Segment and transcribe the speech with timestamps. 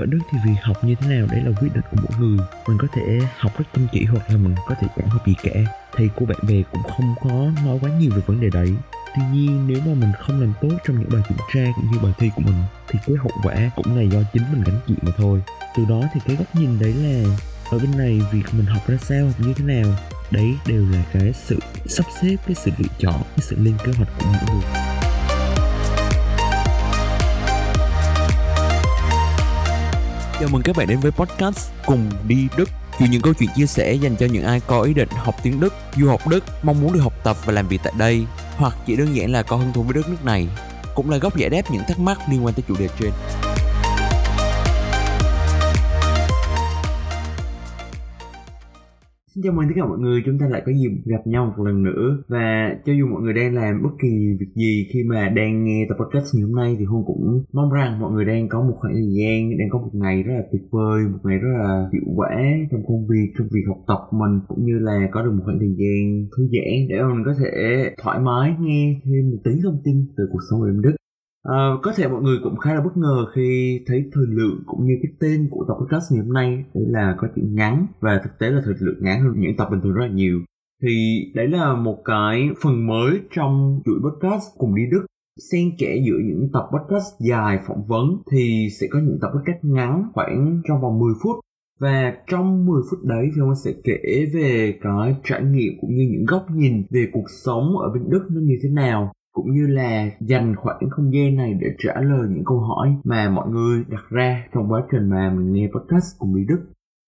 [0.00, 2.38] ở đức thì việc học như thế nào đấy là quyết định của mỗi người?
[2.68, 5.34] Mình có thể học rất chăm chỉ hoặc là mình có thể chẳng học gì
[5.42, 5.60] cả.
[5.96, 8.74] Thầy cô bạn bè cũng không có nói quá nhiều về vấn đề đấy.
[9.16, 11.98] Tuy nhiên, nếu mà mình không làm tốt trong những bài kiểm tra cũng như
[11.98, 14.96] bài thi của mình, thì cái hậu quả cũng là do chính mình gánh chịu
[15.02, 15.42] mà thôi.
[15.76, 17.36] Từ đó thì cái góc nhìn đấy là,
[17.70, 19.86] ở bên này việc mình học ra sao, học như thế nào,
[20.30, 23.92] đấy đều là cái sự sắp xếp, cái sự lựa chọn, cái sự lên kế
[23.92, 24.89] hoạch của mỗi người.
[30.40, 32.70] Chào mừng các bạn đến với podcast Cùng đi Đức.
[32.98, 35.60] Chuyện những câu chuyện chia sẻ dành cho những ai có ý định học tiếng
[35.60, 38.76] Đức, du học Đức, mong muốn được học tập và làm việc tại đây Hoặc
[38.86, 40.48] chỉ đơn giản là có hứng thú với đất nước này
[40.94, 43.10] Cũng là góc giải đáp những thắc mắc liên quan tới chủ đề trên.
[49.34, 51.64] Xin chào mừng tất cả mọi người, chúng ta lại có dịp gặp nhau một
[51.64, 52.22] lần nữa.
[52.28, 54.08] Và cho dù mọi người đang làm bất kỳ
[54.40, 57.72] việc gì khi mà đang nghe tập podcast ngày hôm nay Thì Hôn cũng mong
[57.72, 60.42] rằng mọi người đang có một khoảng thời gian, đang có một ngày rất là
[60.52, 62.30] tuyệt vời Một ngày rất là hiệu quả
[62.70, 65.42] trong công việc, trong việc học tập của mình Cũng như là có được một
[65.44, 67.50] khoảng thời gian thư giãn để mình có thể
[68.02, 70.99] thoải mái nghe thêm một tí thông tin từ cuộc sống của em Đức.
[71.42, 74.86] À, có thể mọi người cũng khá là bất ngờ khi thấy thời lượng cũng
[74.86, 78.20] như cái tên của tập podcast ngày hôm nay đấy là có chuyện ngắn và
[78.24, 80.40] thực tế là thời lượng ngắn hơn những tập bình thường rất là nhiều.
[80.82, 85.06] Thì đấy là một cái phần mới trong chuỗi podcast cùng đi Đức.
[85.52, 89.64] Xen kẽ giữa những tập podcast dài phỏng vấn thì sẽ có những tập podcast
[89.64, 91.36] ngắn khoảng trong vòng 10 phút.
[91.80, 96.08] Và trong 10 phút đấy thì ông sẽ kể về cái trải nghiệm cũng như
[96.12, 99.66] những góc nhìn về cuộc sống ở bên Đức nó như thế nào cũng như
[99.66, 103.84] là dành khoảng không gian này để trả lời những câu hỏi mà mọi người
[103.88, 106.60] đặt ra trong quá trình mà mình nghe podcast cùng Mỹ Đức.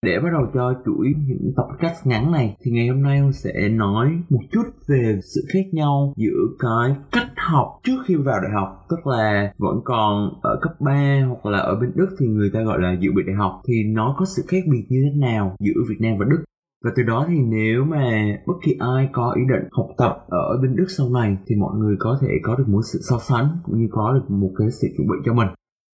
[0.05, 3.69] Để bắt đầu cho chuỗi những tập podcast ngắn này, thì ngày hôm nay sẽ
[3.69, 8.51] nói một chút về sự khác nhau giữa cái cách học trước khi vào đại
[8.53, 12.51] học, tức là vẫn còn ở cấp 3 hoặc là ở bên Đức thì người
[12.53, 15.19] ta gọi là dự bị đại học, thì nó có sự khác biệt như thế
[15.19, 16.43] nào giữa Việt Nam và Đức
[16.83, 20.59] và từ đó thì nếu mà bất kỳ ai có ý định học tập ở
[20.61, 23.47] bên Đức sau này thì mọi người có thể có được một sự so sánh
[23.63, 25.47] cũng như có được một cái sự chuẩn bị cho mình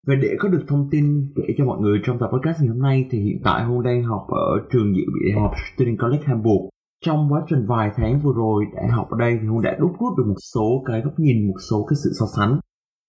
[0.07, 2.81] và để có được thông tin kể cho mọi người trong tập podcast ngày hôm
[2.81, 6.23] nay thì hiện tại Hôn đang học ở trường dự bị đại học Student College
[6.25, 6.69] Hamburg.
[7.05, 9.91] Trong quá trình vài tháng vừa rồi đại học ở đây thì Hôn đã đúc
[9.99, 12.59] rút được một số cái góc nhìn, một số cái sự so sánh.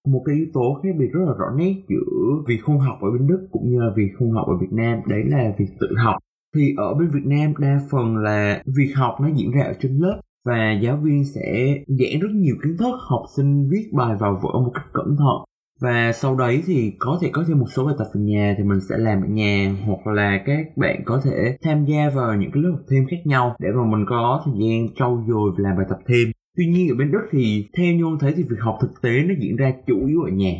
[0.09, 3.11] Một cái yếu tố khác biệt rất là rõ nét giữa việc không học ở
[3.11, 5.87] bên Đức cũng như là việc không học ở Việt Nam đấy là việc tự
[5.97, 6.17] học
[6.57, 9.99] thì ở bên Việt Nam đa phần là việc học nó diễn ra ở trên
[9.99, 14.41] lớp và giáo viên sẽ giảng rất nhiều kiến thức, học sinh viết bài vào
[14.43, 15.45] vở một cách cẩn thận.
[15.81, 18.65] Và sau đấy thì có thể có thêm một số bài tập về nhà thì
[18.65, 22.51] mình sẽ làm ở nhà, hoặc là các bạn có thể tham gia vào những
[22.51, 25.69] cái lớp học thêm khác nhau để mà mình có thời gian trau dồi và
[25.69, 26.33] làm bài tập thêm.
[26.57, 29.23] Tuy nhiên ở bên đức thì theo như ông thấy thì việc học thực tế
[29.23, 30.53] nó diễn ra chủ yếu ở nhà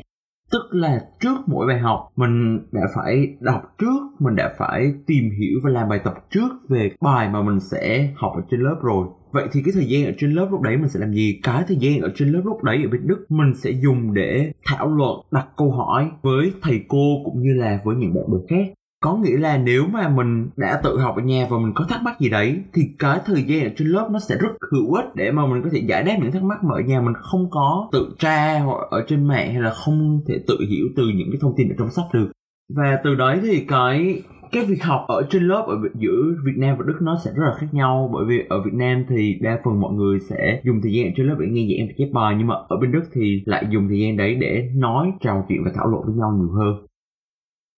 [0.51, 5.31] tức là trước mỗi bài học, mình đã phải đọc trước, mình đã phải tìm
[5.31, 8.77] hiểu và làm bài tập trước về bài mà mình sẽ học ở trên lớp
[8.83, 9.07] rồi.
[9.33, 11.41] Vậy thì cái thời gian ở trên lớp lúc đấy mình sẽ làm gì?
[11.43, 14.53] Cái thời gian ở trên lớp lúc đấy ở bên đức, mình sẽ dùng để
[14.65, 18.39] thảo luận, đặt câu hỏi với thầy cô cũng như là với những bạn bè
[18.49, 21.85] khác có nghĩa là nếu mà mình đã tự học ở nhà và mình có
[21.89, 24.95] thắc mắc gì đấy, thì cái thời gian ở trên lớp nó sẽ rất hữu
[24.95, 27.15] ích để mà mình có thể giải đáp những thắc mắc mà ở nhà mình
[27.21, 31.03] không có tự tra hoặc ở trên mạng hay là không thể tự hiểu từ
[31.15, 32.31] những cái thông tin ở trong sách được.
[32.77, 36.77] Và từ đấy thì cái cái việc học ở trên lớp ở giữa Việt Nam
[36.79, 38.11] và Đức nó sẽ rất là khác nhau.
[38.13, 41.11] Bởi vì ở Việt Nam thì đa phần mọi người sẽ dùng thời gian ở
[41.17, 43.67] trên lớp để nghe giảng và chép bài, nhưng mà ở bên Đức thì lại
[43.71, 46.86] dùng thời gian đấy để nói, trò chuyện và thảo luận với nhau nhiều hơn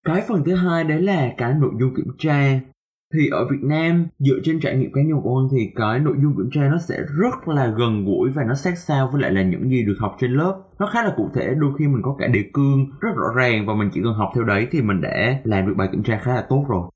[0.07, 2.59] cái phần thứ hai đấy là cái nội dung kiểm tra.
[3.13, 6.15] Thì ở Việt Nam, dựa trên trải nghiệm cá nhân của con thì cái nội
[6.21, 9.31] dung kiểm tra nó sẽ rất là gần gũi và nó sát sao với lại
[9.31, 10.61] là những gì được học trên lớp.
[10.79, 13.65] Nó khá là cụ thể, đôi khi mình có cả đề cương rất rõ ràng
[13.67, 16.19] và mình chỉ cần học theo đấy thì mình đã làm được bài kiểm tra
[16.23, 16.91] khá là tốt rồi.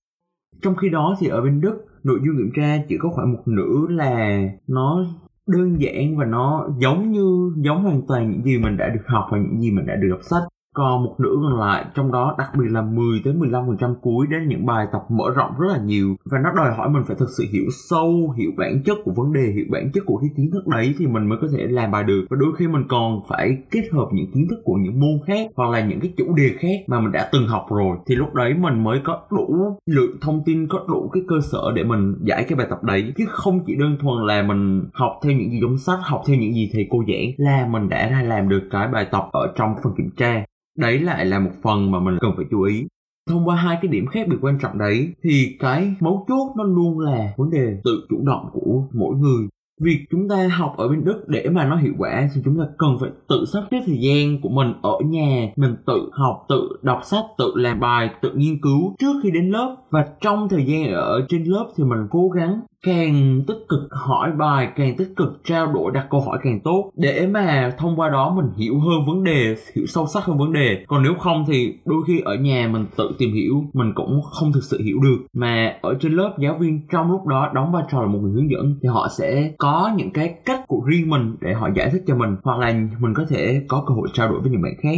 [0.62, 3.42] Trong khi đó thì ở bên Đức, nội dung kiểm tra chỉ có khoảng một
[3.46, 5.06] nửa là nó
[5.48, 9.26] đơn giản và nó giống như, giống hoàn toàn những gì mình đã được học
[9.32, 10.44] và những gì mình đã được đọc sách
[10.76, 14.47] còn một nửa còn lại, trong đó đặc biệt là 10 tới 15% cuối đến
[14.47, 16.16] những bài tập mở rộng rất là nhiều.
[16.26, 19.34] Và nó đòi hỏi mình phải thực sự hiểu sâu, hiểu bản chất của vấn
[19.34, 21.91] đề, hiểu bản chất của cái kiến thức đấy thì mình mới có thể làm
[21.91, 22.26] bài được.
[22.29, 25.50] Và đôi khi mình còn phải kết hợp những kiến thức của những môn khác
[25.56, 27.97] hoặc là những cái chủ đề khác mà mình đã từng học rồi.
[28.08, 31.72] Thì lúc đấy mình mới có đủ lượng thông tin, có đủ cái cơ sở
[31.76, 33.14] để mình giải cái bài tập đấy.
[33.18, 36.38] Chứ không chỉ đơn thuần là mình học theo những gì trong sách, học theo
[36.38, 39.53] những gì thầy cô giảng là mình đã ra làm được cái bài tập ở
[39.56, 40.44] trong phần kiểm tra
[40.78, 42.88] đấy lại là một phần mà mình cần phải chú ý.
[43.29, 46.64] Thông qua hai cái điểm khác biệt quan trọng đấy, thì cái mấu chốt nó
[46.64, 49.47] luôn là vấn đề tự chủ động của mỗi người.
[49.82, 52.64] Việc chúng ta học ở bên Đức để mà nó hiệu quả thì chúng ta
[52.78, 55.52] cần phải tự sắp xếp thời gian của mình ở nhà.
[55.56, 59.50] Mình tự học, tự đọc sách, tự làm bài, tự nghiên cứu trước khi đến
[59.50, 59.76] lớp.
[59.90, 64.32] Và trong thời gian ở trên lớp thì mình cố gắng càng tích cực hỏi
[64.32, 66.92] bài, càng tích cực trao đổi, đặt câu hỏi càng tốt.
[66.96, 70.54] Để mà thông qua đó mình hiểu hơn vấn đề, hiểu sâu sắc hơn vấn
[70.54, 70.86] đề.
[70.88, 74.52] Còn nếu không thì đôi khi ở nhà mình tự tìm hiểu, mình cũng không
[74.54, 75.26] thực sự hiểu được.
[75.34, 78.32] Mà ở trên lớp, giáo viên trong lúc đó đóng vai trò là một người
[78.32, 81.90] hướng dẫn, thì họ sẽ có những cái cách của riêng mình để họ giải
[81.92, 84.62] thích cho mình, hoặc là mình có thể có cơ hội trao đổi với những
[84.62, 84.98] bạn khác.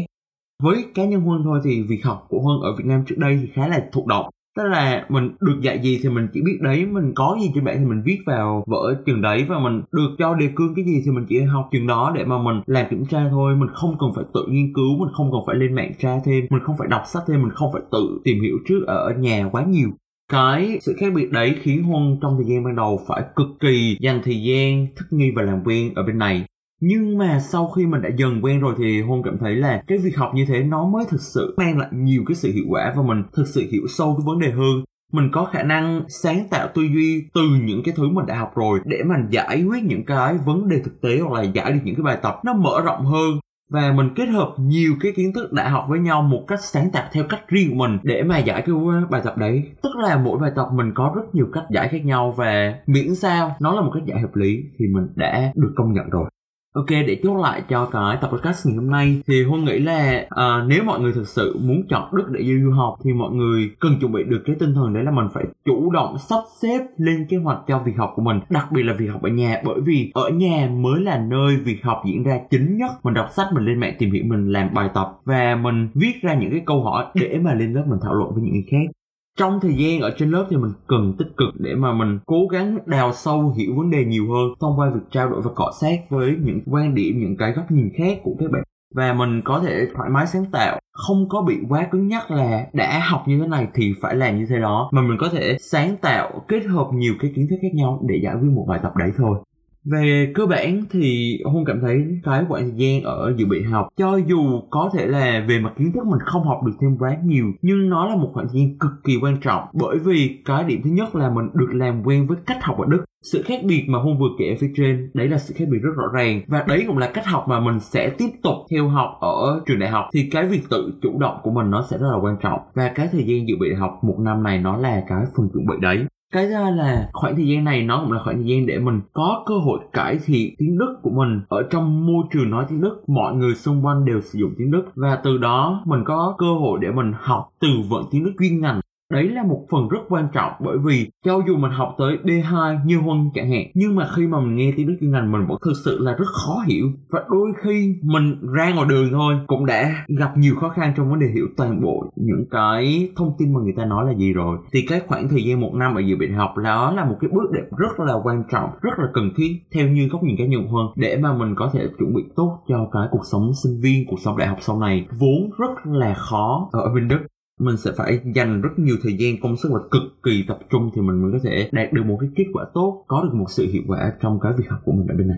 [0.63, 3.39] Với cá nhân huân thôi thì việc học của huân ở việt nam trước đây
[3.41, 6.57] thì khá là thụ động tức là mình được dạy gì thì mình chỉ biết
[6.61, 9.81] đấy, mình có gì trên bảng thì mình viết vào vở trường đấy và mình
[9.91, 12.61] được cho đề cương cái gì thì mình chỉ học trường đó để mà mình
[12.65, 13.55] làm kiểm tra thôi.
[13.55, 16.45] Mình không cần phải tự nghiên cứu, mình không cần phải lên mạng tra thêm,
[16.49, 19.49] mình không phải đọc sách thêm, mình không phải tự tìm hiểu trước ở nhà
[19.51, 19.89] quá nhiều.
[20.31, 23.97] Cái sự khác biệt đấy khiến huân trong thời gian ban đầu phải cực kỳ
[23.99, 26.45] dành thời gian, thích nghi và làm quen ở bên này
[26.85, 29.97] nhưng mà sau khi mình đã dần quen rồi thì hôn cảm thấy là cái
[29.97, 32.93] việc học như thế nó mới thực sự mang lại nhiều cái sự hiệu quả
[32.95, 34.83] và mình thực sự hiểu sâu cái vấn đề hơn.
[35.11, 38.51] Mình có khả năng sáng tạo tư duy từ những cái thứ mình đã học
[38.55, 41.79] rồi để mình giải quyết những cái vấn đề thực tế hoặc là giải được
[41.83, 43.39] những cái bài tập nó mở rộng hơn.
[43.71, 46.91] Và mình kết hợp nhiều cái kiến thức đã học với nhau một cách sáng
[46.91, 48.75] tạo theo cách riêng của mình để mà giải cái
[49.09, 49.63] bài tập đấy.
[49.83, 53.15] Tức là mỗi bài tập mình có rất nhiều cách giải khác nhau và miễn
[53.15, 56.29] sao nó là một cách giải hợp lý thì mình đã được công nhận rồi.
[56.75, 59.21] Ok, để chốt lại cho cái tập podcast ngày hôm nay.
[59.27, 62.63] Thì Huân nghĩ là à, nếu mọi người thực sự muốn chọn Đức để đi
[62.63, 65.27] du học thì mọi người cần chuẩn bị được cái tinh thần đấy là mình
[65.33, 68.83] phải chủ động sắp xếp lên kế hoạch cho việc học của mình, đặc biệt
[68.83, 69.61] là việc học ở nhà.
[69.65, 72.91] Bởi vì ở nhà mới là nơi việc học diễn ra chính nhất.
[73.03, 76.13] Mình đọc sách, mình lên mạng tìm hiểu, mình làm bài tập và mình viết
[76.21, 78.65] ra những cái câu hỏi để mà lên lớp mình thảo luận với những người
[78.71, 79.02] khác
[79.37, 82.47] trong thời gian ở trên lớp thì mình cần tích cực để mà mình cố
[82.51, 85.71] gắng đào sâu hiểu vấn đề nhiều hơn thông qua việc trao đổi và cọ
[85.81, 88.63] sát với những quan điểm, những cái góc nhìn khác của các bạn.
[88.95, 92.65] Và mình có thể thoải mái sáng tạo, không có bị quá cứng nhắc là
[92.73, 94.89] đã học như thế này thì phải làm như thế đó.
[94.91, 98.15] Mà mình có thể sáng tạo kết hợp nhiều cái kiến thức khác nhau để
[98.23, 99.37] giải quyết một bài tập đấy thôi
[99.85, 103.87] về cơ bản thì Hôn cảm thấy cái khoảng thời gian ở dự bị học,
[103.97, 107.17] cho dù có thể là về mặt kiến thức mình không học được thêm quá
[107.23, 109.63] nhiều, nhưng nó là một khoảng thời gian cực kỳ quan trọng.
[109.73, 112.85] Bởi vì cái điểm thứ nhất là mình được làm quen với cách học ở
[112.89, 113.03] Đức.
[113.23, 115.79] Sự khác biệt mà Hôn vừa kể ở phía trên, đấy là sự khác biệt
[115.81, 116.41] rất rõ ràng.
[116.47, 119.79] Và đấy cũng là cách học mà mình sẽ tiếp tục theo học ở trường
[119.79, 120.05] đại học.
[120.13, 122.59] Thì cái việc tự chủ động của mình nó sẽ rất là quan trọng.
[122.73, 125.65] Và cái thời gian dự bị học một năm này nó là cái phần chuẩn
[125.65, 128.65] bị đấy cái ra là khoảng thời gian này nó cũng là khoảng thời gian
[128.65, 131.41] để mình có cơ hội cải thiện tiếng đức của mình.
[131.49, 134.71] Ở trong môi trường nói tiếng đức, mọi người xung quanh đều sử dụng tiếng
[134.71, 134.83] đức.
[134.95, 138.61] Và từ đó mình có cơ hội để mình học từ vựng tiếng đức chuyên
[138.61, 138.79] ngành
[139.13, 142.85] đấy là một phần rất quan trọng bởi vì cho dù mình học tới B2
[142.85, 145.45] như Huân chẳng hạn, nhưng mà khi mà mình nghe tiếng Đức chuyên ngành mình
[145.47, 146.85] vẫn thực sự là rất khó hiểu.
[147.09, 151.09] Và đôi khi mình ra ngoài đường thôi cũng đã gặp nhiều khó khăn trong
[151.09, 154.33] vấn đề hiểu toàn bộ những cái thông tin mà người ta nói là gì
[154.33, 154.57] rồi.
[154.73, 157.29] Thì cái khoảng thời gian một năm ở dự bị học đó là một cái
[157.33, 160.45] bước đệm rất là quan trọng, rất là cần thiết theo như góc nhìn cá
[160.45, 163.81] nhân hơn để mà mình có thể chuẩn bị tốt cho cái cuộc sống sinh
[163.81, 167.19] viên, cuộc sống đại học sau này vốn rất là khó ở bên Đức
[167.65, 170.91] mình sẽ phải dành rất nhiều thời gian, công sức và cực kỳ tập trung
[170.95, 173.47] thì mình mới có thể đạt được một cái kết quả tốt, có được một
[173.49, 175.37] sự hiệu quả trong cái việc học của mình ở bên này.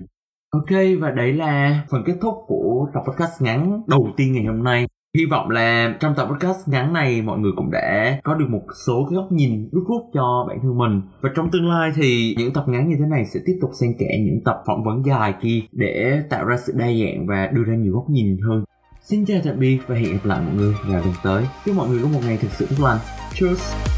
[0.50, 4.64] Ok, và đấy là phần kết thúc của tập podcast ngắn đầu tiên ngày hôm
[4.64, 4.88] nay.
[5.18, 8.62] Hy vọng là trong tập podcast ngắn này, mọi người cũng đã có được một
[8.88, 11.02] số cái góc nhìn đúc rút cho bản thân mình.
[11.22, 13.90] Và trong tương lai thì những tập ngắn như thế này sẽ tiếp tục xen
[14.00, 17.64] kẽ những tập phỏng vấn dài kia để tạo ra sự đa dạng và đưa
[17.64, 18.64] ra nhiều góc nhìn hơn.
[19.10, 21.44] Xin chào tạm biệt và hẹn gặp lại mọi người vào lần tới.
[21.66, 23.00] Chúc mọi người có một ngày thực sự tốt lành.
[23.34, 23.95] Cheers!